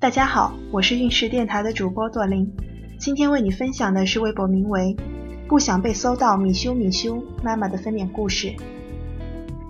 [0.00, 2.48] 大家好，我是运势电台的主播朵琳，
[3.00, 4.96] 今天为你分享的是微博名为
[5.48, 8.54] “不想被搜到米修米修妈妈的分娩故事”。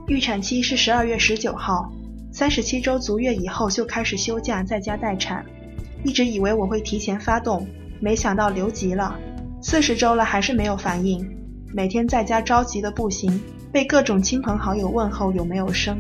[0.07, 1.91] 预产期是十二月十九号，
[2.31, 5.43] 三十七周足月以后就开始休假在家待产，
[6.05, 7.67] 一直以为我会提前发动，
[7.99, 9.19] 没想到留级了，
[9.63, 11.27] 四十周了还是没有反应，
[11.73, 13.41] 每天在家着急的不行，
[13.73, 15.97] 被各种亲朋好友问候有没有生。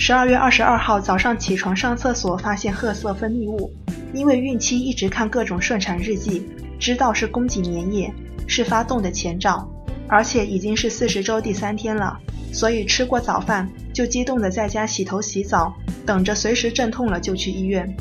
[0.00, 3.68] 十二月二十二号早上起床上厕所，发现褐色分泌物。
[4.14, 8.10] 因为孕期一直看各种顺产日记，知道是宫颈粘液，
[8.46, 9.68] 是发动的前兆，
[10.06, 12.16] 而且已经是四十周第三天了，
[12.52, 15.74] 所以吃过早饭就激动的在家洗头洗澡，
[16.06, 17.92] 等着随时阵痛了就去医院。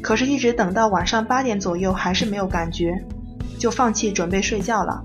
[0.00, 2.94] 可是，一直等到晚上八点左右还是没有感觉，
[3.58, 5.02] 就放弃准备睡觉了。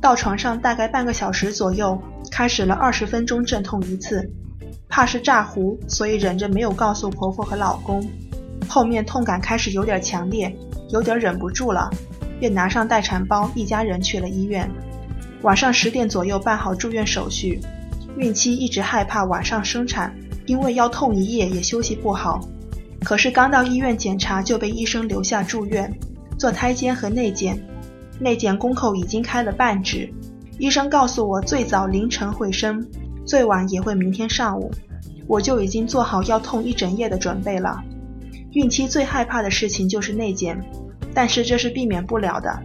[0.00, 4.28] 到床上大概半个小时左右，开始了二十分钟阵痛一次。
[4.94, 8.06] 怕是炸糊，所以忍着没有告诉婆婆和老公。
[8.68, 10.54] 后面痛感开始有点强烈，
[10.90, 11.88] 有点忍不住了，
[12.38, 14.70] 便拿上待产包，一家人去了医院。
[15.40, 17.58] 晚上十点左右办好住院手续。
[18.18, 22.46] 孕期一直害怕晚上生产，因为要痛一夜也休息不好。
[23.02, 25.90] 可是刚到医院检查就被医生留下住院，
[26.38, 27.58] 做胎监和内检。
[28.20, 30.12] 内检宫口已经开了半指，
[30.58, 32.86] 医生告诉我最早凌晨会生。
[33.24, 34.70] 最晚也会明天上午，
[35.26, 37.82] 我就已经做好要痛一整夜的准备了。
[38.52, 40.60] 孕期最害怕的事情就是内检，
[41.14, 42.62] 但是这是避免不了的。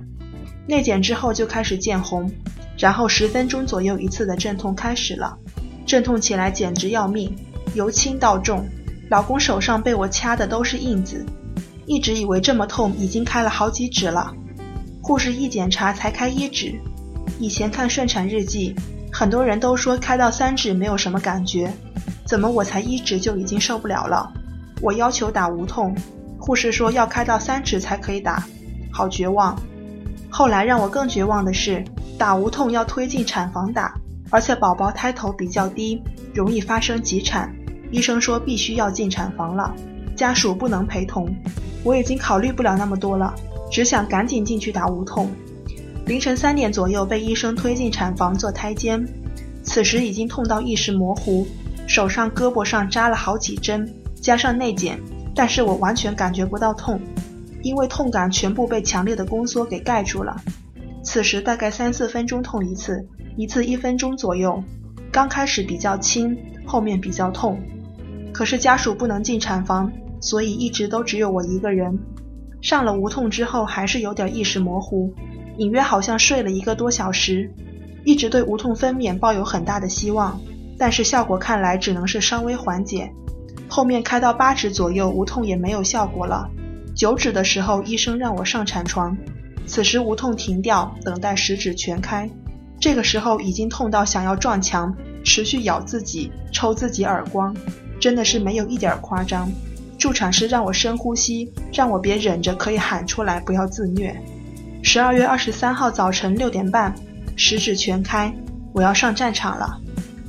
[0.68, 2.30] 内检之后就开始见红，
[2.78, 5.38] 然后十分钟左右一次的阵痛开始了，
[5.86, 7.34] 阵痛起来简直要命，
[7.74, 8.68] 由轻到重，
[9.10, 11.26] 老公手上被我掐的都是印子，
[11.86, 14.34] 一直以为这么痛已经开了好几指了，
[15.02, 16.78] 护士一检查才开一指，
[17.40, 18.76] 以前看顺产日记。
[19.20, 21.74] 很多人都说开到三指没有什么感觉，
[22.24, 24.32] 怎么我才一指就已经受不了了？
[24.80, 25.98] 我要求打无痛，
[26.38, 28.44] 护士说要开到三指才可以打，
[28.92, 29.60] 好绝望。
[30.30, 31.84] 后来让我更绝望的是，
[32.16, 33.92] 打无痛要推进产房打，
[34.30, 36.00] 而且宝宝胎头比较低，
[36.32, 37.52] 容易发生急产，
[37.90, 39.74] 医生说必须要进产房了，
[40.16, 41.28] 家属不能陪同。
[41.84, 43.34] 我已经考虑不了那么多了，
[43.72, 45.28] 只想赶紧进去打无痛。
[46.08, 49.06] 凌晨三点左右被医生推进产房做胎监，
[49.62, 51.46] 此时已经痛到意识模糊，
[51.86, 54.98] 手上、胳膊上扎了好几针，加上内检，
[55.36, 56.98] 但是我完全感觉不到痛，
[57.62, 60.42] 因为痛感全部被强烈的宫缩给盖住了。
[61.04, 64.64] 此时大概三四分钟痛一次，一次一分钟左右，
[65.12, 67.60] 刚开始比较轻，后面比较痛。
[68.32, 69.92] 可是家属不能进产房，
[70.22, 72.00] 所以一直都只有我一个人。
[72.62, 75.14] 上了无痛之后，还是有点意识模糊。
[75.58, 77.52] 隐约好像睡了一个多小时，
[78.04, 80.40] 一直对无痛分娩抱有很大的希望，
[80.78, 83.12] 但是效果看来只能是稍微缓解。
[83.68, 86.50] 后面开到八指左右，无痛也没有效果了。
[86.96, 89.18] 九指的时候，医生让我上产床，
[89.66, 92.30] 此时无痛停掉，等待十指全开。
[92.80, 97.56] 这个时候已经痛到想要撞墙，持续咬自己，抽自己耳光，
[98.00, 99.52] 真的是没有一点夸张。
[99.98, 104.16] 助产师让我深呼吸，让我别忍着，可以喊出来，不要自虐。
[104.84, 106.94] 十二月二十三号早晨六点半，
[107.36, 108.34] 十指全开，
[108.74, 109.80] 我要上战场了。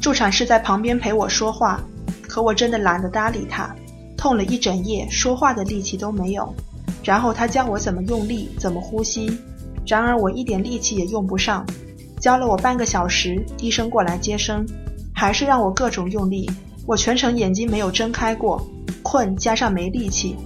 [0.01, 1.81] 助产士在旁边陪我说话，
[2.23, 3.75] 可我真的懒得搭理他。
[4.17, 6.53] 痛了一整夜，说话的力气都没有。
[7.05, 9.39] 然后他教我怎么用力，怎么呼吸。
[9.87, 11.65] 然而我一点力气也用不上。
[12.21, 14.67] 教了我半个小时，医生过来接生，
[15.15, 16.51] 还是让我各种用力。
[16.85, 18.61] 我全程眼睛没有睁开过，
[19.03, 20.37] 困加上没力气，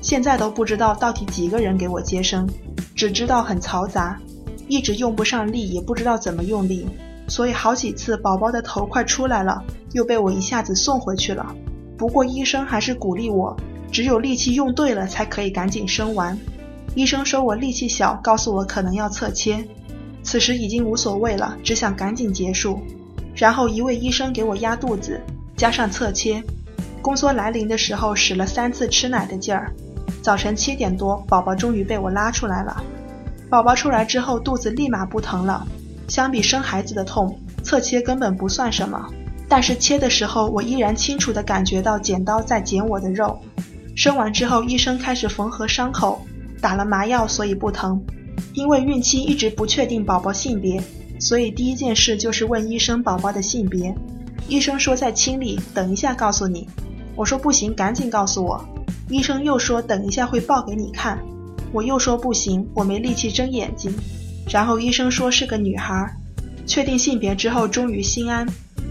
[0.00, 2.48] 现在都不知道到底几个人给我接生。
[2.98, 4.20] 只知道很嘈杂，
[4.66, 6.84] 一直用不上力，也不知道怎么用力，
[7.28, 11.54] 所以好几次宝宝的头快出来了，又被我一下子送回去了。
[11.96, 13.56] 不过医生还是鼓励我，
[13.92, 16.36] 只有力气用对了才可以赶紧生完。
[16.96, 19.64] 医生说我力气小，告诉我可能要侧切。
[20.24, 22.80] 此时已经无所谓了，只想赶紧结束。
[23.36, 25.20] 然后一位医生给我压肚子，
[25.56, 26.42] 加上侧切，
[27.00, 29.72] 宫缩来临的时候使了三次吃奶的劲儿。
[30.28, 32.84] 早晨七点多，宝宝终于被我拉出来了。
[33.48, 35.66] 宝宝出来之后，肚子立马不疼了。
[36.06, 39.08] 相比生孩子的痛，侧切根本不算什么。
[39.48, 43.40] 但是切的时候，我依然清楚地感觉到剪刀在剪我的肉。
[43.96, 46.20] 生完之后，医生开始缝合伤口，
[46.60, 47.98] 打了麻药，所以不疼。
[48.52, 50.78] 因为孕期一直不确定宝宝性别，
[51.18, 53.94] 所以第一件事就是问医生宝宝的性别。
[54.46, 56.68] 医生说在清理，等一下告诉你。
[57.16, 58.62] 我说不行，赶紧告诉我。
[59.08, 61.18] 医生又说等一下会抱给你看。
[61.72, 63.92] 我又说不行，我没力气睁眼睛。
[64.48, 66.10] 然后医生说是个女孩。
[66.66, 68.46] 确定性别之后，终于心安，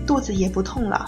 [0.05, 1.05] 肚子也不痛了。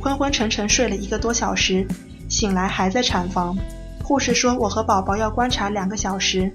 [0.00, 1.86] 昏昏沉沉睡了一个多小时，
[2.28, 3.56] 醒来还在产房。
[4.02, 6.52] 护士说我和宝宝要观察两个小时。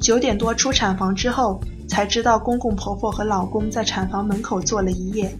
[0.00, 5.32] 九点多出产房之后，才知道公公婆婆和老公在产房门口坐了一夜。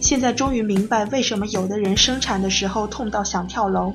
[0.00, 3.92] 现在终于明白为什么有的人生产的时候痛到想跳楼，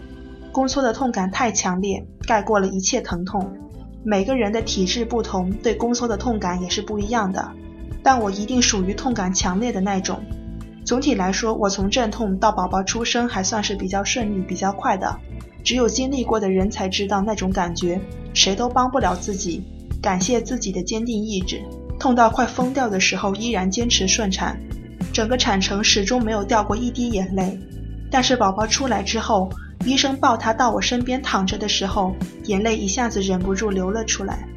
[0.51, 3.53] 宫缩的痛感太强烈，盖过了一切疼痛。
[4.03, 7.51] 每个人的体质不同，对宫缩的痛感也是不一样的。
[8.03, 10.19] 但我一定属于痛感强烈的那种。
[10.83, 15.15] 总体来说，我从阵痛到宝宝出生还算是比较顺利、比较快的。
[15.63, 18.01] 只有经历过的人才知道那种感觉，
[18.33, 19.63] 谁都帮不了自己。
[20.01, 21.61] 感谢自己的坚定意志，
[21.99, 24.59] 痛到快疯掉的时候依然坚持顺产，
[25.13, 27.59] 整个产程始终没有掉过一滴眼泪。
[28.09, 29.47] 但是宝宝出来之后，
[29.85, 34.47] 医生抱他到我身边躺着的时候，眼泪一下子忍不住流了出来。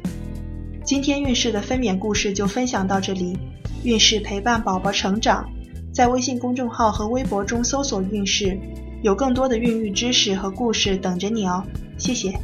[0.83, 3.37] 今天孕势的分娩故事就分享到这里，
[3.83, 5.49] 孕势陪伴宝宝成长，
[5.91, 8.57] 在微信公众号和微博中搜索“孕势”，
[9.01, 11.63] 有更多的孕育知识和故事等着你哦。
[11.97, 12.39] 谢谢。